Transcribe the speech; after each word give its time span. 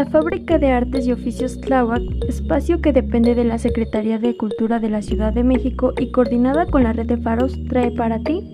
La 0.00 0.06
Fábrica 0.06 0.56
de 0.56 0.72
Artes 0.72 1.06
y 1.06 1.12
Oficios 1.12 1.60
Tláhuac, 1.60 2.00
espacio 2.26 2.80
que 2.80 2.90
depende 2.90 3.34
de 3.34 3.44
la 3.44 3.58
Secretaría 3.58 4.18
de 4.18 4.34
Cultura 4.34 4.78
de 4.78 4.88
la 4.88 5.02
Ciudad 5.02 5.30
de 5.30 5.44
México 5.44 5.92
y 5.98 6.10
coordinada 6.10 6.64
con 6.64 6.84
la 6.84 6.94
red 6.94 7.04
de 7.04 7.18
faros, 7.18 7.54
trae 7.68 7.90
para 7.90 8.18
ti. 8.20 8.50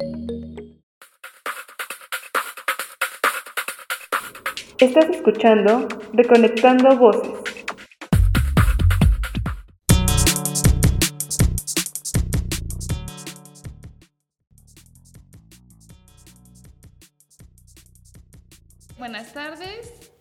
Estás 4.80 5.08
escuchando 5.08 5.86
Reconectando 6.14 6.96
Voces. 6.96 7.30
Buenas 18.98 19.32
tardes. 19.32 20.15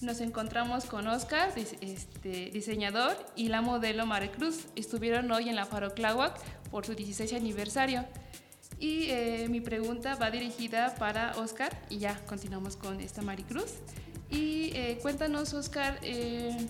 Nos 0.00 0.20
encontramos 0.20 0.84
con 0.84 1.08
Oscar, 1.08 1.52
este, 1.56 2.50
diseñador, 2.52 3.16
y 3.34 3.48
la 3.48 3.62
modelo 3.62 4.06
Maricruz. 4.06 4.66
Estuvieron 4.76 5.28
hoy 5.32 5.48
en 5.48 5.56
la 5.56 5.66
Faro 5.66 5.90
Tláhuac 5.90 6.38
por 6.70 6.86
su 6.86 6.94
16 6.94 7.32
aniversario. 7.32 8.04
Y 8.78 9.10
eh, 9.10 9.48
mi 9.50 9.60
pregunta 9.60 10.14
va 10.14 10.30
dirigida 10.30 10.94
para 10.94 11.36
Oscar 11.36 11.76
y 11.90 11.98
ya 11.98 12.16
continuamos 12.26 12.76
con 12.76 13.00
esta 13.00 13.22
Maricruz. 13.22 13.72
Y 14.30 14.70
eh, 14.74 15.00
cuéntanos, 15.02 15.52
Oscar, 15.52 15.98
eh, 16.02 16.68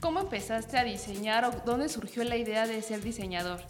¿cómo 0.00 0.18
empezaste 0.18 0.76
a 0.76 0.82
diseñar 0.82 1.44
o 1.44 1.52
dónde 1.64 1.88
surgió 1.88 2.24
la 2.24 2.36
idea 2.36 2.66
de 2.66 2.82
ser 2.82 3.00
diseñador? 3.00 3.60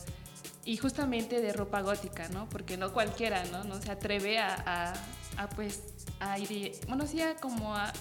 Y 0.65 0.77
justamente 0.79 1.41
de 1.41 1.53
ropa 1.53 1.83
gótica, 1.83 2.29
¿no? 2.31 2.49
Porque 2.49 2.77
no 2.77 2.93
cualquiera, 2.93 3.45
¿no? 3.53 3.65
No 3.65 3.81
se 3.81 3.91
atreve 3.91 4.39
a, 4.39 4.95
a, 5.37 5.49
pues, 5.51 5.83
a 6.21 6.39
ir, 6.39 6.73
bueno, 6.89 7.07
sí, 7.07 7.21
a 7.21 7.37
como 7.37 7.75
a, 7.75 7.93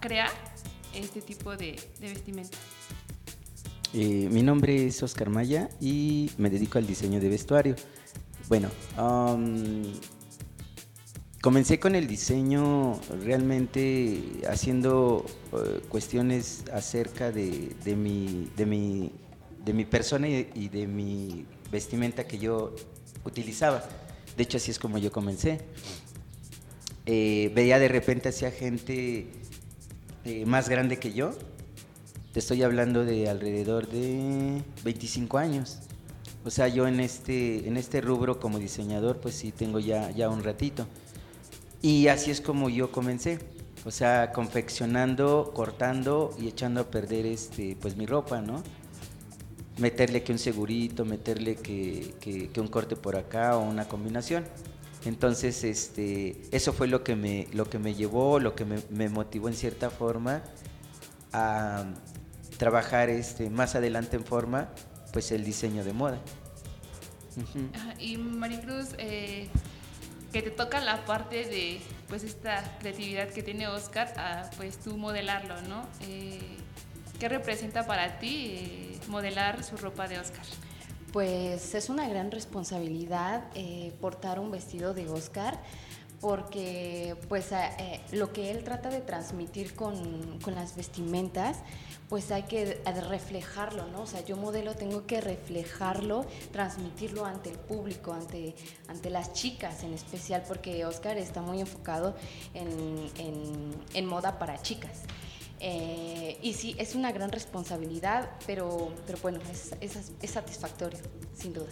crear 0.00 0.30
este 0.94 1.20
tipo 1.20 1.56
de, 1.56 1.80
de 2.00 2.08
vestimenta. 2.08 2.56
mi 3.92 4.42
nombre 4.42 4.86
es 4.86 5.02
Oscar 5.02 5.30
Maya 5.30 5.68
y 5.80 6.30
me 6.38 6.50
dedico 6.50 6.78
al 6.78 6.86
diseño 6.86 7.18
de 7.20 7.28
vestuario. 7.28 7.76
Bueno, 8.48 8.68
comencé 11.42 11.80
con 11.80 11.94
el 11.94 12.06
diseño 12.06 13.00
realmente 13.24 14.42
haciendo 14.48 15.26
eh, 15.52 15.80
cuestiones 15.88 16.64
acerca 16.72 17.32
de, 17.32 17.74
mi, 17.96 18.50
de, 18.56 18.66
mi, 18.66 19.12
de 19.64 19.72
mi 19.72 19.84
persona 19.84 20.28
y, 20.28 20.68
de 20.68 20.86
mi 20.86 21.44
vestimenta 21.72 22.24
que 22.28 22.38
yo 22.38 22.74
utilizaba. 23.24 23.82
De 24.36 24.44
hecho, 24.44 24.58
así 24.58 24.70
es 24.70 24.78
como 24.78 24.98
yo 24.98 25.10
comencé. 25.10 25.60
Eh, 27.06 27.50
veía 27.54 27.80
de 27.80 27.88
repente 27.88 28.28
hacia 28.28 28.52
gente 28.52 29.26
eh, 30.24 30.46
más 30.46 30.68
grande 30.68 30.98
que 30.98 31.12
yo. 31.12 31.32
Te 32.32 32.38
estoy 32.38 32.62
hablando 32.62 33.04
de 33.04 33.28
alrededor 33.28 33.88
de 33.88 34.62
25 34.84 35.38
años. 35.38 35.78
O 36.44 36.50
sea, 36.50 36.68
yo 36.68 36.86
en 36.86 37.00
este, 37.00 37.66
en 37.66 37.76
este 37.76 38.00
rubro 38.00 38.38
como 38.38 38.58
diseñador, 38.58 39.20
pues 39.20 39.34
sí 39.34 39.52
tengo 39.52 39.80
ya, 39.80 40.10
ya 40.10 40.28
un 40.28 40.44
ratito. 40.44 40.86
Y 41.80 42.08
así 42.08 42.30
es 42.30 42.40
como 42.40 42.68
yo 42.68 42.92
comencé. 42.92 43.38
O 43.84 43.90
sea, 43.90 44.32
confeccionando, 44.32 45.52
cortando 45.54 46.34
y 46.38 46.48
echando 46.48 46.82
a 46.82 46.84
perder 46.84 47.26
este, 47.26 47.76
pues 47.80 47.96
mi 47.96 48.06
ropa, 48.06 48.40
¿no? 48.40 48.62
Meterle 49.82 50.22
que 50.22 50.30
un 50.30 50.38
segurito, 50.38 51.04
meterle 51.04 51.56
que, 51.56 52.14
que, 52.20 52.60
un 52.60 52.68
corte 52.68 52.94
por 52.94 53.16
acá 53.16 53.56
o 53.56 53.62
una 53.62 53.88
combinación. 53.88 54.44
Entonces, 55.04 55.64
este, 55.64 56.40
eso 56.52 56.72
fue 56.72 56.86
lo 56.86 57.02
que 57.02 57.16
me, 57.16 57.48
lo 57.52 57.68
que 57.68 57.80
me 57.80 57.94
llevó, 57.94 58.38
lo 58.38 58.54
que 58.54 58.64
me, 58.64 59.08
motivó 59.08 59.48
en 59.48 59.54
cierta 59.54 59.90
forma 59.90 60.42
a 61.32 61.84
trabajar 62.58 63.10
este, 63.10 63.50
más 63.50 63.74
adelante 63.74 64.16
en 64.16 64.24
forma 64.24 64.68
pues 65.12 65.32
el 65.32 65.44
diseño 65.44 65.82
de 65.82 65.92
moda. 65.92 66.18
Y 67.98 68.18
Maricruz, 68.18 68.90
eh, 68.98 69.48
que 70.32 70.42
te 70.42 70.50
toca 70.50 70.80
la 70.80 71.04
parte 71.04 71.44
de 71.44 71.80
pues 72.08 72.22
esta 72.24 72.78
creatividad 72.78 73.28
que 73.28 73.42
tiene 73.42 73.66
Oscar, 73.66 74.12
a 74.16 74.50
pues 74.56 74.78
tú 74.78 74.96
modelarlo, 74.96 75.60
¿no? 75.62 75.86
Eh, 76.02 76.40
¿Qué 77.18 77.28
representa 77.28 77.86
para 77.86 78.18
ti 78.18 78.46
eh, 78.50 78.91
modelar 79.08 79.62
su 79.64 79.76
ropa 79.76 80.08
de 80.08 80.18
Oscar? 80.18 80.44
Pues 81.12 81.74
es 81.74 81.88
una 81.88 82.08
gran 82.08 82.30
responsabilidad 82.30 83.44
portar 84.00 84.38
un 84.40 84.50
vestido 84.50 84.94
de 84.94 85.08
Oscar 85.08 85.60
porque 86.20 87.16
pues 87.28 87.50
lo 88.12 88.32
que 88.32 88.50
él 88.50 88.64
trata 88.64 88.88
de 88.88 89.00
transmitir 89.00 89.74
con, 89.74 90.38
con 90.40 90.54
las 90.54 90.74
vestimentas 90.76 91.58
pues 92.12 92.30
hay 92.30 92.42
que 92.42 92.78
reflejarlo, 93.08 93.86
¿no? 93.86 94.02
O 94.02 94.06
sea, 94.06 94.22
yo 94.22 94.36
modelo 94.36 94.74
tengo 94.74 95.06
que 95.06 95.22
reflejarlo, 95.22 96.26
transmitirlo 96.52 97.24
ante 97.24 97.48
el 97.48 97.56
público, 97.56 98.12
ante, 98.12 98.54
ante 98.88 99.08
las 99.08 99.32
chicas 99.32 99.82
en 99.82 99.94
especial, 99.94 100.44
porque 100.46 100.84
Oscar 100.84 101.16
está 101.16 101.40
muy 101.40 101.62
enfocado 101.62 102.14
en, 102.52 104.06
moda 104.06 104.38
para 104.38 104.60
chicas. 104.60 105.04
Eh, 105.64 106.38
y 106.42 106.54
sí, 106.54 106.74
es 106.76 106.96
una 106.96 107.12
gran 107.12 107.30
responsabilidad, 107.30 108.28
pero, 108.48 108.92
pero 109.06 109.16
bueno, 109.22 109.38
es, 109.48 109.70
es, 109.80 110.30
satisfactorio, 110.30 110.98
sin 111.34 111.52
duda. 111.52 111.68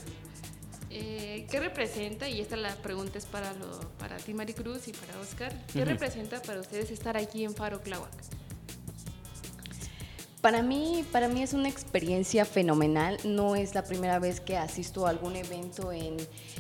Eh, 0.91 1.45
¿Qué 1.51 1.59
representa, 1.59 2.29
y 2.29 2.41
esta 2.41 2.57
la 2.57 2.77
pregunta 2.77 3.19
es 3.19 3.27
para, 3.27 3.53
lo, 3.55 3.81
para 3.99 4.17
ti 4.19 4.33
Maricruz 4.33 4.87
y 4.87 4.93
para 4.93 5.19
Oscar, 5.19 5.53
¿qué 5.73 5.85
representa 5.85 6.41
para 6.41 6.61
ustedes 6.61 6.93
estar 6.93 7.17
aquí 7.17 7.43
en 7.43 7.53
Faro 7.53 7.81
Tláhuac? 7.81 8.13
Para 10.41 10.63
mí, 10.63 11.05
para 11.11 11.27
mí 11.27 11.43
es 11.43 11.53
una 11.53 11.69
experiencia 11.69 12.45
fenomenal. 12.45 13.19
No 13.25 13.57
es 13.57 13.75
la 13.75 13.85
primera 13.85 14.21
vez 14.21 14.41
que 14.41 14.57
asisto 14.57 15.07
a 15.07 15.11
algún 15.11 15.37
evento 15.37 15.93
en, 15.93 16.17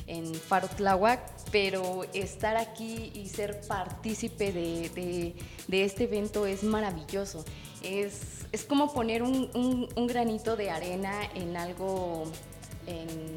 en 0.06 0.34
Faro 0.34 0.69
Tláhuac, 0.69 1.20
pero 1.50 2.05
estar 2.15 2.56
aquí 2.56 3.11
y 3.15 3.28
ser 3.28 3.61
partícipe 3.66 4.53
de, 4.53 5.34
este 5.71 6.05
evento 6.05 6.47
es 6.47 6.62
maravilloso. 6.62 7.44
Es, 7.83 8.47
como 8.69 8.93
poner 8.93 9.22
un, 9.22 9.88
granito 10.06 10.56
de 10.56 10.71
arena 10.71 11.12
en 11.34 11.56
algo, 11.56 12.25
en, 12.87 13.37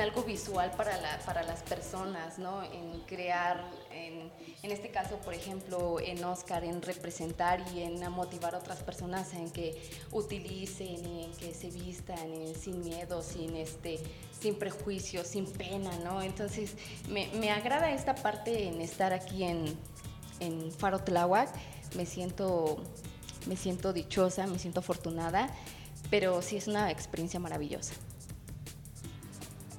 algo 0.00 0.22
visual 0.22 0.70
para, 0.76 1.18
para 1.24 1.42
las 1.42 1.62
personas, 1.62 2.38
¿no? 2.38 2.62
En 2.62 3.00
crear 3.06 3.64
en, 3.90 4.30
este 4.62 4.90
caso, 4.90 5.16
por 5.16 5.32
ejemplo, 5.34 5.98
en 6.00 6.22
Oscar, 6.24 6.62
en 6.64 6.82
representar 6.82 7.64
y 7.74 7.82
en 7.82 7.98
motivar 8.12 8.54
a 8.54 8.58
otras 8.58 8.82
personas 8.82 9.32
en 9.32 9.50
que 9.50 9.80
utilicen 10.12 11.06
y 11.06 11.24
en 11.24 11.32
que 11.32 11.54
se 11.54 11.70
vistan 11.70 12.54
sin 12.60 12.80
miedo, 12.80 13.22
sin, 13.22 13.56
este, 13.56 13.98
sin 14.38 14.58
prejuicios, 14.58 15.26
sin 15.26 15.46
pena, 15.46 15.90
¿no? 16.04 16.22
Entonces, 16.22 16.74
me, 17.08 17.28
me 17.38 17.50
agrada 17.50 17.90
esta 17.90 18.14
parte 18.14 18.68
en 18.68 18.80
estar 18.82 19.12
aquí 19.12 19.44
en, 19.44 19.74
en 20.40 20.70
Faro 20.70 20.98
Tláhuac. 20.98 21.48
Me 21.96 22.04
siento, 22.04 22.82
me 23.46 23.56
siento 23.56 23.92
dichosa, 23.92 24.46
me 24.46 24.58
siento 24.58 24.80
afortunada, 24.80 25.48
pero 26.10 26.42
sí 26.42 26.56
es 26.56 26.68
una 26.68 26.90
experiencia 26.90 27.40
maravillosa. 27.40 27.94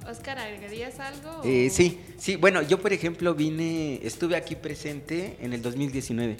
Oscar, 0.08 0.38
¿agregarías 0.38 0.98
algo? 0.98 1.42
Eh, 1.44 1.70
sí, 1.70 2.00
sí, 2.18 2.36
bueno, 2.36 2.62
yo 2.62 2.80
por 2.80 2.92
ejemplo 2.92 3.34
vine, 3.34 4.00
estuve 4.02 4.36
aquí 4.36 4.56
presente 4.56 5.36
en 5.40 5.52
el 5.52 5.62
2019. 5.62 6.36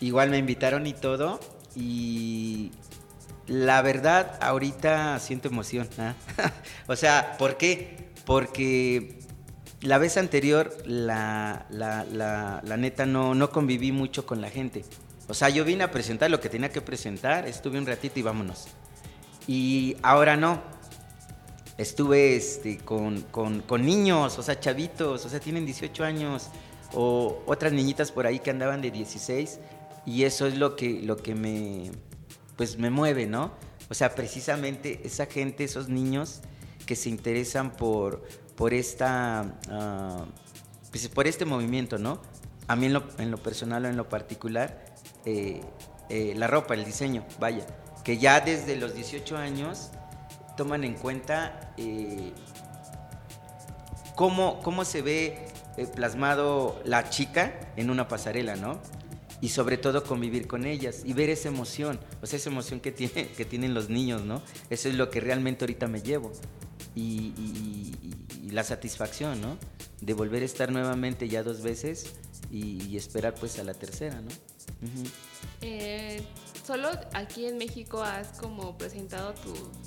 Igual 0.00 0.30
me 0.30 0.38
invitaron 0.38 0.86
y 0.86 0.92
todo, 0.92 1.40
y 1.74 2.70
la 3.46 3.82
verdad 3.82 4.38
ahorita 4.40 5.18
siento 5.18 5.48
emoción. 5.48 5.88
¿ah? 5.98 6.14
o 6.86 6.96
sea, 6.96 7.36
¿por 7.38 7.56
qué? 7.56 8.10
Porque 8.24 9.18
la 9.80 9.98
vez 9.98 10.16
anterior, 10.16 10.76
la, 10.84 11.66
la, 11.70 12.04
la, 12.04 12.60
la 12.64 12.76
neta, 12.76 13.06
no, 13.06 13.34
no 13.34 13.50
conviví 13.50 13.92
mucho 13.92 14.26
con 14.26 14.40
la 14.40 14.50
gente. 14.50 14.84
O 15.28 15.34
sea, 15.34 15.50
yo 15.50 15.64
vine 15.64 15.84
a 15.84 15.90
presentar 15.90 16.30
lo 16.30 16.40
que 16.40 16.48
tenía 16.48 16.70
que 16.70 16.80
presentar, 16.80 17.46
estuve 17.46 17.78
un 17.78 17.86
ratito 17.86 18.18
y 18.18 18.22
vámonos. 18.22 18.68
Y 19.46 19.96
ahora 20.02 20.36
no, 20.36 20.62
estuve 21.78 22.36
este, 22.36 22.78
con, 22.78 23.24
niños, 23.80 24.38
o 24.38 24.42
sea, 24.42 24.58
chavitos, 24.60 25.24
o 25.24 25.28
sea, 25.28 25.40
tienen 25.40 25.64
18 25.64 26.04
años, 26.04 26.48
o 26.92 27.42
otras 27.46 27.72
niñitas 27.72 28.10
por 28.10 28.26
ahí 28.26 28.40
que 28.40 28.50
andaban 28.50 28.82
de 28.82 28.90
16, 28.90 29.60
y 30.04 30.24
eso 30.24 30.46
es 30.46 30.58
lo 30.58 30.74
que, 30.74 31.00
lo 31.02 31.16
que 31.16 31.34
me, 31.34 31.92
pues 32.56 32.78
me 32.78 32.90
mueve, 32.90 33.26
¿no? 33.26 33.52
O 33.88 33.94
sea, 33.94 34.14
precisamente 34.14 35.00
esa 35.04 35.26
gente, 35.26 35.64
esos 35.64 35.88
niños 35.88 36.40
que 36.84 36.96
se 36.96 37.08
interesan 37.08 37.70
por, 37.72 38.22
por 38.56 38.74
esta, 38.74 39.58
ah, 39.70 40.26
pues 40.90 41.08
por 41.08 41.28
este 41.28 41.44
movimiento, 41.44 41.98
¿no? 41.98 42.20
A 42.66 42.74
mí 42.74 42.86
en 42.86 42.92
lo, 42.92 43.04
en 43.18 43.30
lo 43.30 43.38
personal 43.38 43.84
o 43.84 43.88
en 43.88 43.96
lo 43.96 44.08
particular, 44.08 44.84
eh, 45.24 45.60
eh, 46.08 46.34
la 46.36 46.48
ropa, 46.48 46.74
el 46.74 46.84
diseño, 46.84 47.24
vaya, 47.38 47.66
que 48.02 48.18
ya 48.18 48.40
desde 48.40 48.76
los 48.76 48.94
18 48.94 49.36
años 49.36 49.90
toman 50.58 50.82
en 50.82 50.94
cuenta 50.94 51.72
eh, 51.76 52.32
cómo, 54.16 54.60
cómo, 54.60 54.84
se 54.84 55.02
ve 55.02 55.46
eh, 55.76 55.86
plasmado 55.86 56.82
la 56.84 57.08
chica 57.08 57.72
en 57.76 57.90
una 57.90 58.08
pasarela, 58.08 58.56
¿no? 58.56 58.80
Y 59.40 59.50
sobre 59.50 59.78
todo 59.78 60.02
convivir 60.02 60.48
con 60.48 60.66
ellas 60.66 61.02
y 61.04 61.12
ver 61.12 61.30
esa 61.30 61.48
emoción, 61.48 62.00
o 62.20 62.26
sea, 62.26 62.38
esa 62.38 62.50
emoción 62.50 62.80
que, 62.80 62.90
tiene, 62.90 63.28
que 63.28 63.44
tienen 63.44 63.72
los 63.72 63.88
niños, 63.88 64.24
¿no? 64.24 64.42
Eso 64.68 64.88
es 64.88 64.96
lo 64.96 65.10
que 65.10 65.20
realmente 65.20 65.64
ahorita 65.64 65.86
me 65.86 66.02
llevo. 66.02 66.32
Y, 66.94 67.32
la 68.50 68.64
satisfacción, 68.64 69.40
¿no? 69.42 69.58
De 70.00 70.14
volver 70.14 70.42
a 70.42 70.46
estar 70.46 70.72
nuevamente 70.72 71.28
ya 71.28 71.42
dos 71.42 71.62
veces 71.62 72.14
y, 72.50 72.96
esperar 72.96 73.34
pues 73.34 73.58
a 73.58 73.64
la 73.64 73.74
tercera, 73.74 74.20
¿no? 74.20 74.30
Eh, 75.60 76.22
¿Solo 76.68 76.90
aquí 77.14 77.46
en 77.46 77.56
México 77.56 78.02
has 78.02 78.38
como 78.38 78.76
presentado 78.76 79.32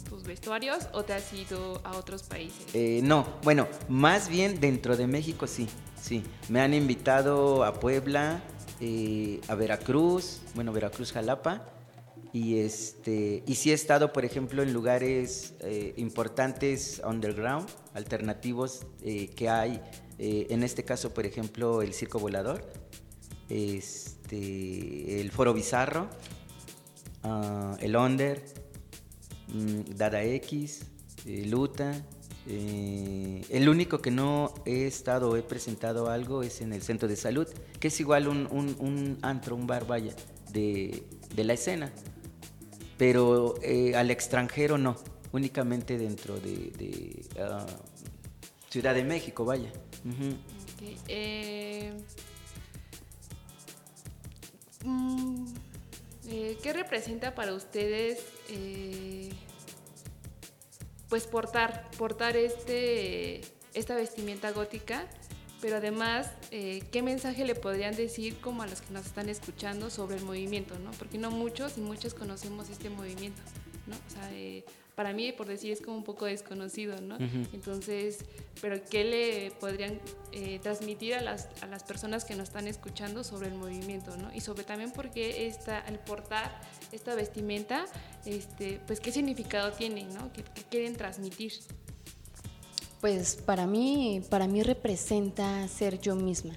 tus 0.09 0.23
vestuarios 0.23 0.87
o 0.93 1.03
te 1.03 1.13
has 1.13 1.31
ido 1.31 1.79
a 1.83 1.95
otros 1.95 2.23
países? 2.23 2.73
Eh, 2.73 3.01
no, 3.03 3.27
bueno, 3.43 3.67
más 3.87 4.29
bien 4.29 4.59
dentro 4.59 4.97
de 4.97 5.05
México 5.05 5.45
sí, 5.45 5.67
sí. 6.01 6.23
Me 6.49 6.59
han 6.59 6.73
invitado 6.73 7.63
a 7.63 7.79
Puebla, 7.79 8.41
eh, 8.79 9.39
a 9.47 9.53
Veracruz, 9.53 10.41
bueno, 10.55 10.73
Veracruz, 10.73 11.11
Jalapa. 11.11 11.67
Y, 12.33 12.57
este, 12.57 13.43
y 13.45 13.53
sí 13.53 13.69
he 13.69 13.75
estado, 13.75 14.11
por 14.11 14.25
ejemplo, 14.25 14.63
en 14.63 14.73
lugares 14.73 15.53
eh, 15.59 15.93
importantes 15.97 16.99
underground, 17.05 17.69
alternativos 17.93 18.87
que 19.35 19.49
hay. 19.49 19.79
en 20.17 20.63
este 20.63 20.83
caso, 20.83 21.13
por 21.13 21.27
ejemplo, 21.27 21.83
el 21.83 21.93
Circo 21.93 22.17
Volador, 22.17 22.67
este, 23.51 25.21
el 25.21 25.31
Foro 25.31 25.53
Bizarro 25.53 26.09
Ah, 27.23 27.77
el 27.79 27.95
Under, 27.95 28.43
mm, 29.49 29.95
Dada 29.95 30.23
X, 30.23 30.81
eh, 31.25 31.45
Luta. 31.47 32.03
Eh, 32.47 33.45
el 33.49 33.69
único 33.69 34.01
que 34.01 34.09
no 34.09 34.53
he 34.65 34.87
estado 34.87 35.37
he 35.37 35.43
presentado 35.43 36.09
algo 36.09 36.41
es 36.41 36.61
en 36.61 36.73
el 36.73 36.81
centro 36.81 37.07
de 37.07 37.15
salud, 37.15 37.47
que 37.79 37.89
es 37.89 37.99
igual 37.99 38.27
un, 38.27 39.17
antro, 39.21 39.55
un 39.55 39.67
bar, 39.67 39.85
vaya, 39.85 40.15
de, 40.51 41.03
la 41.35 41.53
escena. 41.53 41.91
Pero 42.97 43.55
eh, 43.61 43.95
al 43.95 44.09
extranjero 44.09 44.77
no, 44.77 44.95
únicamente 45.31 45.97
dentro 45.97 46.39
de, 46.39 47.23
ah, 47.39 47.65
Ciudad 48.69 48.95
de 48.95 49.03
México, 49.03 49.45
vaya. 49.45 49.71
Eh, 56.27 56.57
¿Qué 56.63 56.73
representa 56.73 57.35
para 57.35 57.53
ustedes 57.53 58.19
eh, 58.49 59.29
pues 61.09 61.27
portar, 61.27 61.89
portar 61.97 62.37
este, 62.37 63.41
esta 63.73 63.95
vestimenta 63.95 64.51
gótica? 64.51 65.07
Pero 65.61 65.77
además, 65.77 66.31
eh, 66.49 66.83
¿qué 66.91 67.03
mensaje 67.03 67.45
le 67.45 67.53
podrían 67.53 67.95
decir 67.95 68.39
como 68.41 68.63
a 68.63 68.67
los 68.67 68.81
que 68.81 68.91
nos 68.93 69.05
están 69.05 69.29
escuchando 69.29 69.89
sobre 69.91 70.17
el 70.17 70.23
movimiento? 70.23 70.79
¿no? 70.79 70.91
Porque 70.91 71.17
no 71.17 71.29
muchos 71.29 71.77
y 71.77 71.81
muchos 71.81 72.13
conocemos 72.13 72.69
este 72.69 72.89
movimiento. 72.89 73.41
¿no? 73.87 73.95
Para 75.01 75.13
mí, 75.13 75.31
por 75.31 75.47
decir, 75.47 75.71
es 75.71 75.81
como 75.81 75.97
un 75.97 76.03
poco 76.03 76.25
desconocido, 76.25 77.01
¿no? 77.01 77.17
Entonces, 77.53 78.19
pero 78.61 78.79
¿qué 78.87 79.03
le 79.03 79.49
podrían 79.59 79.99
eh, 80.31 80.59
transmitir 80.61 81.15
a 81.15 81.21
las, 81.21 81.47
a 81.61 81.65
las 81.65 81.83
personas 81.83 82.23
que 82.23 82.35
nos 82.35 82.49
están 82.49 82.67
escuchando 82.67 83.23
sobre 83.23 83.47
el 83.47 83.55
movimiento, 83.55 84.15
¿no? 84.17 84.31
Y 84.31 84.41
sobre 84.41 84.63
también 84.63 84.91
porque 84.91 85.47
esta, 85.47 85.79
el 85.87 85.97
portar 85.97 86.61
esta 86.91 87.15
vestimenta, 87.15 87.87
este, 88.27 88.79
pues 88.85 88.99
qué 88.99 89.11
significado 89.11 89.71
tiene, 89.71 90.03
¿no? 90.03 90.31
¿Qué, 90.33 90.43
qué 90.43 90.61
quieren 90.69 90.95
transmitir? 90.95 91.53
Pues 92.99 93.37
para 93.37 93.65
mí, 93.65 94.21
para 94.29 94.45
mí 94.45 94.61
representa 94.61 95.67
ser 95.67 95.99
yo 95.99 96.15
misma. 96.15 96.53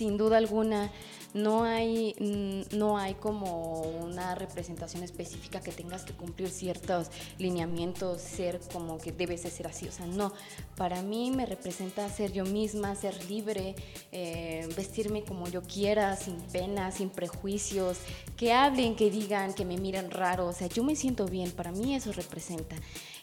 Sin 0.00 0.16
duda 0.16 0.38
alguna, 0.38 0.90
no 1.34 1.64
hay, 1.64 2.14
mm, 2.18 2.74
no 2.78 2.96
hay 2.96 3.12
como 3.16 3.82
una 3.82 4.34
representación 4.34 5.02
específica 5.02 5.60
que 5.60 5.72
tengas 5.72 6.04
que 6.04 6.14
cumplir 6.14 6.48
ciertos 6.48 7.08
lineamientos, 7.36 8.22
ser 8.22 8.60
como 8.72 8.96
que 8.96 9.12
debes 9.12 9.42
de 9.42 9.50
ser 9.50 9.66
así. 9.66 9.86
O 9.88 9.92
sea, 9.92 10.06
no. 10.06 10.32
Para 10.74 11.02
mí 11.02 11.30
me 11.30 11.44
representa 11.44 12.08
ser 12.08 12.32
yo 12.32 12.46
misma, 12.46 12.94
ser 12.94 13.22
libre, 13.26 13.74
eh, 14.10 14.66
vestirme 14.74 15.22
como 15.22 15.46
yo 15.48 15.60
quiera, 15.60 16.16
sin 16.16 16.36
pena, 16.50 16.90
sin 16.92 17.10
prejuicios, 17.10 17.98
que 18.38 18.54
hablen, 18.54 18.96
que 18.96 19.10
digan, 19.10 19.52
que 19.52 19.66
me 19.66 19.76
miren 19.76 20.10
raro. 20.10 20.46
O 20.46 20.54
sea, 20.54 20.68
yo 20.68 20.82
me 20.82 20.96
siento 20.96 21.26
bien. 21.26 21.50
Para 21.50 21.72
mí 21.72 21.94
eso 21.94 22.10
representa. 22.12 22.74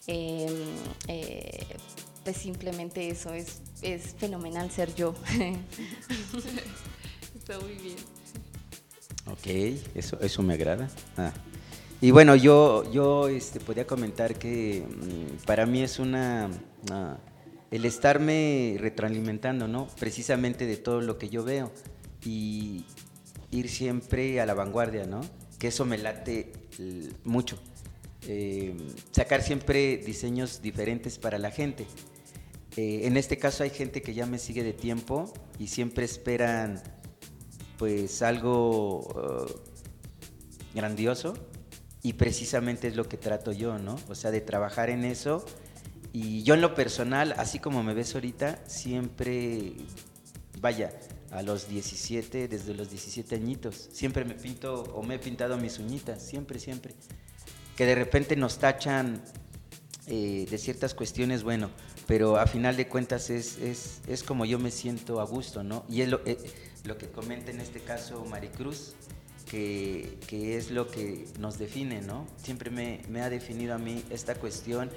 Em, 0.06 0.76
eh, 1.08 1.66
pues 2.28 2.40
simplemente 2.40 3.10
eso 3.10 3.32
es, 3.32 3.62
es 3.82 4.14
fenomenal 4.16 4.70
ser 4.70 4.94
yo. 4.94 5.16
Está 7.38 7.58
muy 7.58 7.76
bien. 7.76 7.96
Ok, 9.28 9.48
eso, 9.96 10.20
eso 10.20 10.44
me 10.44 10.56
agrada. 10.56 10.90
Ah. 11.16 11.32
Y 12.02 12.12
bueno, 12.12 12.36
yo, 12.36 12.84
yo 12.92 13.30
este, 13.30 13.62
podía 13.62 13.88
comentar 13.88 14.36
que 14.36 14.84
mm, 14.86 15.46
para 15.46 15.66
mí 15.66 15.84
es 15.84 16.00
una... 16.00 16.50
Ah, 16.92 17.18
el 17.72 17.86
estarme 17.86 18.76
retroalimentando, 18.78 19.70
¿no? 19.70 19.88
Precisamente 19.98 20.66
de 20.66 20.76
todo 20.76 21.00
lo 21.00 21.18
que 21.18 21.30
yo 21.30 21.46
veo 21.46 21.72
y 22.26 22.84
ir 23.52 23.70
siempre 23.70 24.42
a 24.42 24.46
la 24.46 24.54
vanguardia, 24.54 25.06
¿no? 25.06 25.22
Que 25.60 25.70
eso 25.70 25.86
me 25.86 25.98
late 25.98 26.52
mucho. 27.24 27.58
Eh, 28.28 28.76
sacar 29.12 29.42
siempre 29.42 29.96
diseños 29.96 30.62
diferentes 30.62 31.18
para 31.18 31.38
la 31.38 31.52
gente. 31.52 31.88
Eh, 32.78 33.08
en 33.08 33.18
este 33.18 33.38
caso 33.38 33.64
hay 33.64 33.72
gente 33.72 34.04
que 34.04 34.14
ya 34.14 34.28
me 34.28 34.38
sigue 34.38 34.64
de 34.64 34.72
tiempo 34.72 35.34
y 35.58 35.68
siempre 35.68 36.06
esperan 36.06 36.82
pues 37.80 38.22
algo 38.22 39.00
uh, 39.00 40.76
grandioso 40.76 41.34
y 42.04 42.14
precisamente 42.14 42.88
es 42.88 42.96
lo 42.96 43.10
que 43.10 43.18
trato 43.18 43.52
yo, 43.52 43.80
¿no? 43.80 43.98
O 44.10 44.16
sea, 44.16 44.30
de 44.30 44.42
trabajar 44.42 44.92
en 44.92 45.06
eso 45.06 45.44
y 46.14 46.44
yo 46.44 46.54
en 46.54 46.62
lo 46.62 46.76
personal, 46.76 47.34
así 47.38 47.58
como 47.58 47.82
me 47.82 47.96
ves 47.96 48.14
ahorita, 48.14 48.60
siempre, 48.68 49.74
vaya, 50.60 50.94
a 51.32 51.42
los 51.42 51.68
17, 51.68 52.48
desde 52.48 52.74
los 52.76 52.90
17 52.90 53.36
añitos, 53.36 53.90
siempre 53.92 54.24
me 54.24 54.36
pinto 54.36 54.84
o 54.94 55.02
me 55.02 55.16
he 55.16 55.20
pintado 55.20 55.58
mis 55.58 55.80
uñitas, 55.80 56.22
siempre, 56.24 56.60
siempre. 56.60 56.94
Que 57.76 57.86
de 57.86 57.96
repente 57.96 58.36
nos 58.36 58.60
tachan 58.60 59.24
eh, 60.08 60.48
de 60.50 60.58
ciertas 60.58 60.94
cuestiones, 60.94 61.44
bueno, 61.44 61.70
pero 62.08 62.38
a 62.38 62.48
final 62.48 62.78
de 62.78 62.88
cuentas 62.88 63.30
es, 63.30 63.58
es, 63.58 64.00
es 64.08 64.24
como 64.24 64.46
yo 64.46 64.58
me 64.58 64.72
siento 64.72 65.20
a 65.20 65.26
gusto, 65.26 65.64
¿no? 65.64 65.84
Y 65.90 66.02
es 66.02 66.08
lo, 66.08 66.22
eh, 66.26 66.38
lo 66.86 66.98
que 66.98 67.08
comenta 67.08 67.52
en 67.52 67.60
este 67.60 67.82
caso 67.82 68.24
Maricruz, 68.26 68.94
que, 69.50 70.18
que 70.28 70.58
es 70.58 70.72
lo 70.72 70.90
que 70.90 71.26
nos 71.40 71.58
define, 71.58 72.02
¿no? 72.02 72.26
Siempre 72.42 72.70
me, 72.70 73.02
me, 73.10 73.22
ha 73.22 73.30
definido 73.30 73.74
a 73.74 73.78
mí 73.78 74.04
esta 74.10 74.36
cuestión 74.36 74.90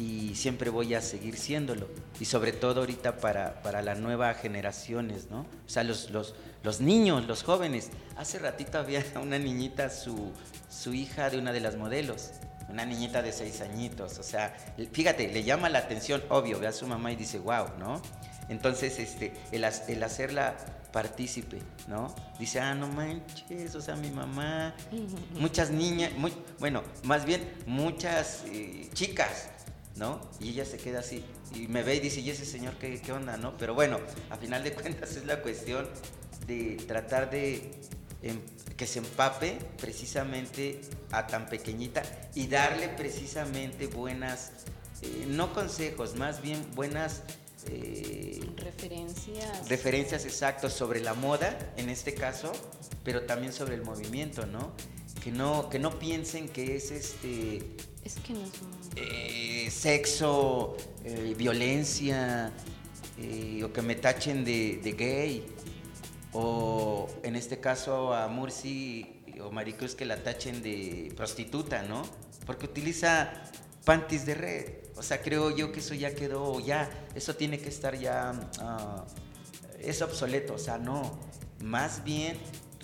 y 0.00 0.34
siempre 0.34 0.70
voy 0.70 0.94
a 0.94 1.00
seguir 1.00 1.36
siéndolo. 1.36 1.88
Y 2.18 2.24
sobre 2.24 2.52
todo 2.52 2.80
ahorita 2.80 3.18
para, 3.18 3.62
para 3.62 3.82
las 3.82 3.98
nuevas 3.98 4.36
generaciones, 4.40 5.30
¿no? 5.30 5.40
O 5.40 5.68
sea, 5.68 5.84
los, 5.84 6.10
los, 6.10 6.34
los 6.62 6.80
niños, 6.80 7.26
los 7.26 7.42
jóvenes. 7.42 7.90
Hace 8.16 8.38
ratito 8.38 8.78
había 8.78 9.04
una 9.22 9.38
niñita, 9.38 9.90
su, 9.90 10.32
su 10.68 10.94
hija 10.94 11.30
de 11.30 11.38
una 11.38 11.52
de 11.52 11.60
las 11.60 11.76
modelos, 11.76 12.30
una 12.70 12.84
niñita 12.84 13.22
de 13.22 13.32
seis 13.32 13.60
añitos. 13.60 14.18
O 14.18 14.22
sea, 14.22 14.56
fíjate, 14.92 15.28
le 15.28 15.42
llama 15.42 15.68
la 15.68 15.80
atención, 15.80 16.22
obvio, 16.28 16.58
ve 16.58 16.66
a 16.68 16.72
su 16.72 16.86
mamá 16.86 17.12
y 17.12 17.16
dice, 17.16 17.38
wow, 17.38 17.66
¿no? 17.78 18.00
Entonces, 18.48 18.98
este, 18.98 19.32
el, 19.52 19.64
hacerla 20.02 20.56
partícipe, 20.92 21.58
¿no? 21.86 22.14
Dice, 22.38 22.60
ah, 22.60 22.74
no 22.74 22.88
manches, 22.88 23.74
o 23.74 23.80
sea, 23.80 23.94
mi 23.94 24.10
mamá, 24.10 24.74
muchas 25.38 25.70
niñas, 25.70 26.12
muy, 26.14 26.32
bueno, 26.58 26.82
más 27.04 27.24
bien 27.24 27.48
muchas 27.66 28.44
eh, 28.46 28.90
chicas, 28.92 29.50
¿no? 29.94 30.20
Y 30.40 30.50
ella 30.50 30.64
se 30.64 30.78
queda 30.78 30.98
así 30.98 31.24
y 31.54 31.68
me 31.68 31.84
ve 31.84 31.96
y 31.96 32.00
dice, 32.00 32.20
¿y 32.20 32.30
ese 32.30 32.44
señor 32.44 32.74
qué 32.74 33.12
onda, 33.12 33.36
no? 33.36 33.56
Pero 33.56 33.74
bueno, 33.74 34.00
a 34.30 34.36
final 34.36 34.64
de 34.64 34.72
cuentas 34.72 35.16
es 35.16 35.24
la 35.26 35.42
cuestión 35.42 35.88
de 36.46 36.76
tratar 36.88 37.30
de 37.30 37.70
em, 38.22 38.40
que 38.76 38.86
se 38.86 38.98
empape 38.98 39.58
precisamente 39.78 40.80
a 41.12 41.26
tan 41.26 41.48
pequeñita 41.48 42.02
y 42.34 42.46
darle 42.46 42.88
precisamente 42.88 43.86
buenas, 43.86 44.52
eh, 45.02 45.26
no 45.28 45.52
consejos, 45.52 46.14
más 46.14 46.40
bien 46.40 46.64
buenas 46.74 47.22
eh, 47.68 48.40
referencias. 48.56 49.68
Referencias 49.68 50.24
exactas 50.24 50.72
sobre 50.72 51.00
la 51.00 51.14
moda, 51.14 51.72
en 51.76 51.88
este 51.88 52.14
caso, 52.14 52.52
pero 53.04 53.22
también 53.22 53.52
sobre 53.52 53.74
el 53.74 53.82
movimiento, 53.82 54.46
¿no? 54.46 54.72
Que 55.22 55.30
no, 55.30 55.68
que 55.68 55.78
no 55.78 55.98
piensen 55.98 56.48
que 56.48 56.76
es 56.76 56.90
este... 56.90 57.76
Es 58.04 58.14
que 58.26 58.32
no 58.32 58.44
es... 58.44 58.52
Eh, 58.96 59.70
sexo, 59.70 60.76
eh, 61.04 61.34
violencia, 61.36 62.52
o 63.62 63.70
que 63.70 63.82
me 63.82 63.96
tachen 63.96 64.46
de, 64.46 64.80
de, 64.82 64.92
gay, 64.92 65.46
o 66.32 67.08
en 67.22 67.36
este 67.36 67.60
caso 67.60 68.14
a 68.14 68.28
Murci 68.28 69.22
o 69.42 69.50
Maricruz 69.50 69.94
que 69.94 70.04
la 70.04 70.22
tachen 70.22 70.62
de 70.62 71.12
prostituta, 71.16 71.82
¿no? 71.82 72.02
Porque 72.46 72.66
utiliza 72.66 73.32
panties 73.84 74.26
de 74.26 74.34
red. 74.34 74.66
O 74.96 75.02
sea, 75.02 75.22
creo 75.22 75.50
yo 75.50 75.72
que 75.72 75.80
eso 75.80 75.94
ya 75.94 76.14
quedó, 76.14 76.60
ya, 76.60 76.90
eso 77.14 77.34
tiene 77.34 77.58
que 77.58 77.68
estar 77.68 77.98
ya, 77.98 78.32
uh, 78.60 79.80
es 79.80 80.02
obsoleto, 80.02 80.54
o 80.54 80.58
sea, 80.58 80.78
no. 80.78 81.18
Más 81.62 82.04
bien 82.04 82.38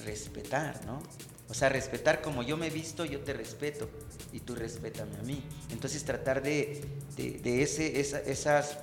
respetar, 0.05 0.85
¿no? 0.87 1.03
O 1.49 1.55
sea, 1.55 1.69
respetar 1.69 2.23
como 2.23 2.43
yo 2.43 2.57
me 2.57 2.67
he 2.67 2.71
visto, 2.71 3.05
yo 3.05 3.21
te 3.21 3.33
respeto 3.33 3.89
y 4.33 4.41
tú 4.41 4.55
respétame 4.55 5.17
a 5.19 5.23
mí. 5.23 5.43
Entonces 5.71 6.05
tratar 6.05 6.43
de, 6.43 6.85
de, 7.17 7.63
ese, 7.63 8.01
esas 8.01 8.79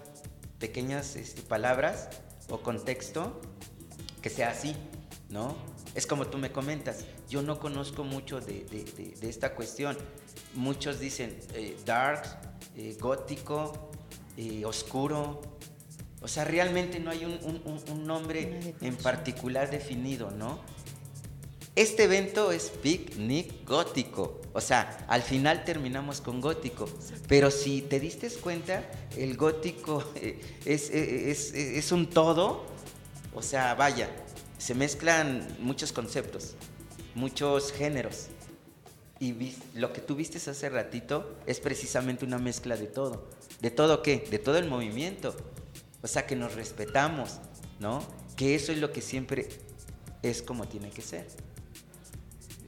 pequeñas 0.59 1.15
este, 1.15 1.41
palabras 1.41 2.09
o 2.49 2.61
contexto 2.61 3.41
que 4.23 4.29
sea 4.29 4.51
así, 4.51 4.73
¿no? 5.29 5.55
Es 5.93 6.07
como 6.07 6.25
tú 6.25 6.39
me 6.39 6.51
comentas, 6.51 7.05
yo 7.29 7.43
no 7.43 7.59
conozco 7.59 8.03
mucho 8.03 8.39
de, 8.39 8.65
esta 9.21 9.53
cuestión. 9.53 9.95
Muchos 10.55 10.99
dicen 10.99 11.37
eh, 11.53 11.77
dark, 11.85 12.23
eh, 12.75 12.97
gótico, 12.99 13.91
eh, 14.37 14.63
oscuro. 14.65 15.41
O 16.21 16.27
sea, 16.27 16.45
realmente 16.45 16.99
no 17.01 17.11
hay 17.11 17.25
un, 17.25 18.07
nombre 18.07 18.75
en 18.79 18.95
particular 18.95 19.69
definido, 19.69 20.31
¿no? 20.31 20.61
Este 21.75 22.05
evento 22.05 22.51
es 22.51 22.69
picnic 22.69 23.67
gótico. 23.67 24.39
O 24.53 24.61
sea, 24.61 25.05
al 25.09 25.21
final 25.21 25.65
terminamos 25.65 26.21
con 26.21 26.39
gótico. 26.39 26.87
Pero 27.27 27.51
si 27.51 27.81
te 27.81 27.99
diste 27.99 28.29
cuenta, 28.29 28.89
el 29.17 29.35
gótico 29.35 30.03
es, 30.65 30.89
es 30.89 31.91
un 31.91 32.09
todo. 32.09 32.72
O 33.35 33.41
sea, 33.41 33.73
vaya, 33.75 34.09
se 34.57 34.75
mezclan 34.75 35.45
muchos 35.59 35.91
conceptos, 35.91 36.55
muchos 37.15 37.71
géneros. 37.71 38.27
Y 39.19 39.55
lo 39.73 39.93
que 39.93 40.01
tú 40.01 40.15
viste 40.15 40.37
hace 40.37 40.69
ratito 40.69 41.37
es 41.45 41.59
precisamente 41.59 42.25
una 42.25 42.37
mezcla 42.37 42.75
de 42.75 42.87
todo. 42.87 43.29
¿De 43.61 43.71
todo 43.71 44.01
qué? 44.01 44.27
De 44.29 44.39
todo 44.39 44.57
el 44.57 44.67
movimiento. 44.67 45.35
O 46.01 46.07
sea, 46.07 46.27
que 46.27 46.35
nos 46.35 46.55
respetamos, 46.55 47.39
¿no? 47.79 48.05
Que 48.35 48.55
eso 48.55 48.71
es 48.71 48.79
lo 48.79 48.91
que 48.91 49.01
siempre 49.01 49.47
es 50.21 50.41
como 50.41 50.67
tiene 50.67 50.89
que 50.89 51.01
ser. 51.01 51.25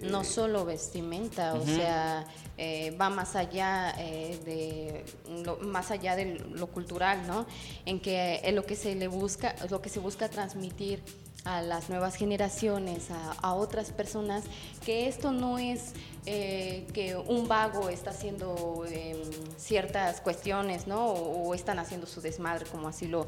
No 0.02 0.22
eh, 0.22 0.26
solo 0.26 0.66
vestimenta, 0.66 1.54
o 1.54 1.66
sea, 1.66 2.26
eh, 2.58 2.96
va 3.00 3.10
más 3.10 3.36
allá 3.36 3.96
eh, 3.98 4.40
de 4.46 5.06
lo, 5.44 5.58
más 5.58 5.92
allá 5.92 6.16
de 6.16 6.40
lo 6.52 6.68
cultural, 6.68 7.26
¿no? 7.28 7.46
En 7.86 8.00
que 8.00 8.42
lo 8.54 8.66
que 8.66 8.76
se 8.76 8.96
le 8.96 9.08
busca, 9.08 9.56
lo 9.70 9.82
que 9.82 9.90
se 9.90 10.00
busca 10.00 10.30
transmitir 10.30 11.02
a 11.46 11.62
las 11.62 11.90
nuevas 11.90 12.16
generaciones, 12.16 13.10
a, 13.42 13.54
otras 13.54 13.92
personas, 13.92 14.44
que 14.84 15.08
esto 15.08 15.32
no 15.32 15.58
es 15.58 15.94
eh, 16.26 16.86
que 16.94 17.16
un 17.16 17.48
vago 17.48 17.90
está 17.90 18.10
haciendo 18.10 18.84
em, 18.90 19.18
ciertas 19.58 20.22
cuestiones, 20.22 20.88
¿no? 20.88 21.06
O, 21.06 21.54
están 21.54 21.78
haciendo 21.78 22.08
su 22.08 22.20
desmadre, 22.20 22.66
como 22.66 22.88
así 22.88 23.08
lo, 23.08 23.28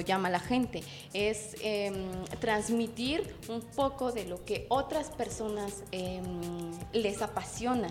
llama 0.00 0.30
la 0.30 0.40
gente. 0.40 0.82
Es 1.12 1.56
em, 1.60 2.24
transmitir 2.40 3.36
un 3.48 3.60
poco 3.60 4.12
de 4.12 4.24
lo 4.24 4.44
que 4.44 4.66
otras 4.70 5.10
personas 5.10 5.82
em, 5.92 6.24
les 6.92 7.20
apasiona. 7.20 7.88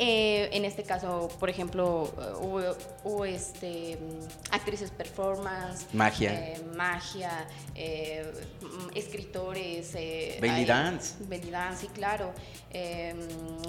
Eh, 0.00 0.48
en 0.52 0.64
este 0.64 0.84
caso, 0.84 1.28
por 1.40 1.50
ejemplo, 1.50 2.12
o, 3.02 3.24
este, 3.24 3.98
actrices 4.52 4.92
performance, 4.92 5.86
magia, 5.92 6.32
eh, 6.34 6.62
magia 6.76 7.48
eh, 7.74 8.30
escritores, 8.94 9.92
belly 10.40 10.64
dance, 10.64 11.16
belly 11.26 11.50
dance, 11.50 11.80
sí, 11.80 11.88
claro, 11.92 12.32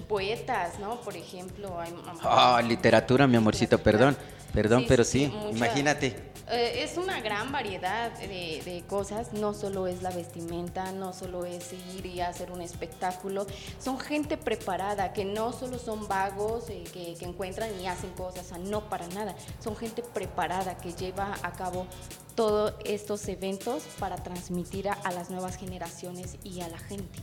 poetas, 0.08 0.78
¿no? 0.80 1.02
Por 1.02 1.18
ejemplo, 1.18 1.80
hay, 1.82 1.96
oh, 2.24 2.62
literatura, 2.62 3.26
mi 3.26 3.38
amorcito, 3.38 3.80
perdón, 3.80 4.16
perdón, 4.54 4.86
pero 4.88 5.04
sí, 5.04 5.32
imagínate 5.52 6.30
eh, 6.52 6.84
es 6.84 6.98
una 6.98 7.22
gran 7.22 7.52
variedad 7.52 8.12
de, 8.12 8.84
cosas, 8.88 9.34
no 9.34 9.54
solo 9.54 9.86
es 9.86 10.02
la 10.02 10.10
vestimenta, 10.10 10.92
no 10.92 11.14
solo 11.14 11.46
es 11.46 11.74
ir 11.96 12.08
y 12.08 12.22
hacer 12.22 12.52
un 12.52 12.62
espectáculo, 12.62 13.46
son 13.80 14.00
gente 14.00 14.36
preparada, 14.36 15.14
que 15.14 15.26
no 15.26 15.54
solo 15.54 15.78
son 15.78 16.08
vagos 16.08 16.70
eh, 16.70 16.86
que, 16.92 17.16
encuentran 17.24 17.70
y 17.80 17.86
hacen 17.86 18.10
cosas, 18.12 18.58
no 18.58 18.90
para 18.90 19.08
nada, 19.10 19.36
son 19.60 19.76
gente 19.76 20.02
preparada 20.02 20.76
que 20.78 20.92
lleva 20.94 21.36
a 21.44 21.52
cabo 21.52 21.86
todos 22.34 22.74
estos 22.84 23.28
eventos 23.28 23.84
para 24.00 24.16
transmitir 24.16 24.90
a, 24.90 25.12
las 25.12 25.30
nuevas 25.30 25.56
generaciones 25.56 26.38
y 26.44 26.62
a 26.62 26.70
la 26.70 26.80
gente. 26.80 27.20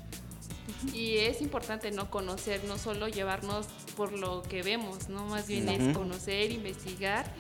Y 0.93 1.19
es 1.19 1.41
importante 1.41 1.91
no 1.91 2.11
conocer, 2.11 2.65
no 2.65 2.79
solo 2.79 3.09
llevarnos 3.09 3.67
por 3.97 4.13
lo 4.13 4.43
que 4.43 4.63
vemos, 4.63 5.09
no 5.09 5.25
más 5.27 5.47
bien 5.47 5.69
es 5.69 5.97
conocer, 5.97 6.51
investigar 6.51 7.33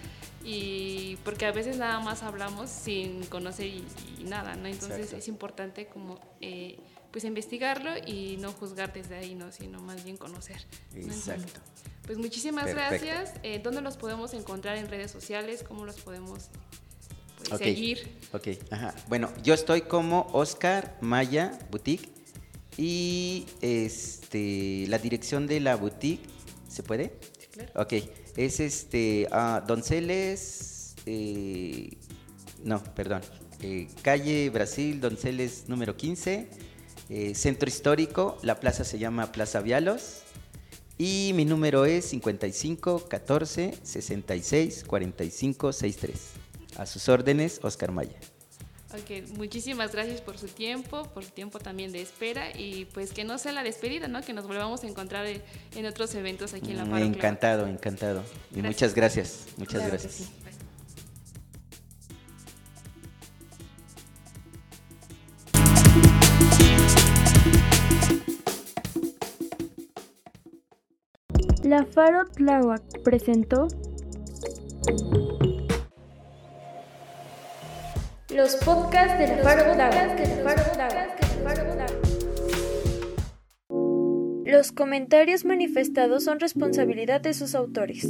y 0.46 1.16
porque 1.24 1.44
a 1.44 1.50
veces 1.50 1.76
nada 1.76 1.98
más 1.98 2.22
hablamos 2.22 2.70
sin 2.70 3.26
conocer 3.26 3.66
y, 3.66 3.84
nada, 4.24 4.54
¿no? 4.54 4.68
Entonces 4.68 5.12
es 5.12 5.26
importante 5.26 5.86
como 5.86 6.20
eh, 6.40 6.78
pues 7.10 7.24
investigarlo 7.24 7.90
y 8.06 8.36
no 8.38 8.52
juzgar 8.52 8.92
desde 8.92 9.16
ahí, 9.16 9.34
¿no? 9.34 9.50
Sino 9.50 9.80
más 9.80 10.04
bien 10.04 10.16
conocer. 10.16 10.64
Exacto. 10.94 11.60
pues 12.06 12.16
muchísimas 12.18 12.66
gracias. 12.66 13.34
Eh, 13.42 13.60
¿Dónde 13.62 13.80
los 13.80 13.96
podemos 13.96 14.34
encontrar 14.34 14.76
en 14.76 14.88
redes 14.88 15.10
sociales? 15.10 15.64
¿Cómo 15.66 15.84
los 15.84 15.96
podemos 15.96 16.44
pues, 17.38 17.58
seguir? 17.58 18.16
Ok, 18.32 18.48
ajá. 18.70 18.94
Bueno, 19.08 19.32
yo 19.42 19.52
estoy 19.52 19.82
como 19.82 20.28
Oscar 20.32 20.96
Maya 21.00 21.58
Boutique 21.70 22.15
y 22.76 23.46
este 23.60 24.86
la 24.88 24.98
dirección 24.98 25.46
de 25.46 25.60
la 25.60 25.76
boutique, 25.76 26.22
¿se 26.68 26.82
puede? 26.82 27.18
Sí, 27.38 27.46
claro. 27.52 27.70
Ok 27.76 27.94
es 28.36 28.60
este 28.60 29.28
ah, 29.30 29.64
Donceles, 29.66 30.94
eh, 31.06 31.96
no, 32.62 32.82
perdón, 32.94 33.22
eh, 33.62 33.88
calle 34.02 34.50
Brasil, 34.50 35.00
Donceles 35.00 35.64
número 35.68 35.96
15, 35.96 36.48
eh, 37.08 37.34
centro 37.34 37.68
histórico, 37.68 38.38
la 38.42 38.60
plaza 38.60 38.84
se 38.84 38.98
llama 38.98 39.32
Plaza 39.32 39.60
Vialos 39.60 40.22
y 40.98 41.32
mi 41.34 41.44
número 41.44 41.86
es 41.86 42.06
55 42.06 43.08
14 43.08 43.74
66 43.82 44.84
45 44.86 45.72
63. 45.72 46.20
A 46.76 46.84
sus 46.84 47.08
órdenes, 47.08 47.60
Oscar 47.62 47.90
Maya. 47.90 48.18
Ok, 48.96 49.36
muchísimas 49.36 49.92
gracias 49.92 50.22
por 50.22 50.38
su 50.38 50.46
tiempo, 50.48 51.02
por 51.12 51.22
su 51.22 51.30
tiempo 51.30 51.58
también 51.58 51.92
de 51.92 52.00
espera 52.00 52.50
y 52.56 52.86
pues 52.86 53.12
que 53.12 53.24
no 53.24 53.36
sea 53.36 53.52
la 53.52 53.62
despedida, 53.62 54.08
¿no? 54.08 54.22
Que 54.22 54.32
nos 54.32 54.46
volvamos 54.46 54.84
a 54.84 54.86
encontrar 54.86 55.26
en 55.26 55.86
otros 55.86 56.14
eventos 56.14 56.54
aquí 56.54 56.70
en 56.70 56.78
la 56.78 56.84
Paro 56.86 57.04
Encantado, 57.04 57.66
encantado. 57.66 58.22
Y 58.54 58.62
muchas 58.62 58.94
gracias, 58.94 59.48
muchas 59.58 59.86
gracias. 59.86 60.30
La 71.64 71.84
Faro 71.84 72.24
Tláhuac 72.26 73.02
presentó 73.02 73.68
los 78.36 78.56
podcasts 78.56 79.18
de 79.18 79.28
la 79.28 79.42
Faro 79.42 79.74
Los 84.44 84.72
comentarios 84.72 85.46
manifestados 85.46 86.24
son 86.24 86.38
responsabilidad 86.38 87.22
de 87.22 87.32
sus 87.32 87.54
autores. 87.54 88.06